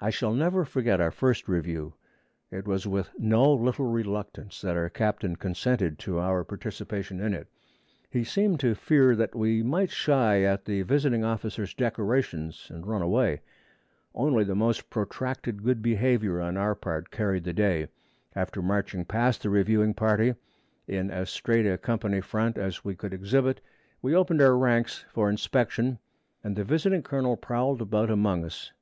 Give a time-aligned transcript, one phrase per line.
[0.00, 1.94] I shall never forget our first review.
[2.50, 7.46] It was with no little reluctance that our captain consented to our participation in it.
[8.10, 13.02] He seemed to fear that we might shy at the visiting officers' decorations, and run
[13.02, 13.40] away.
[14.16, 17.86] Only the most protracted good behavior on our part carried the day.
[18.34, 20.34] After marching past the reviewing party,
[20.88, 23.60] in as straight a company front as we could exhibit,
[24.02, 26.00] we opened our ranks for inspection,
[26.42, 28.72] and the visiting colonel prowled about among us.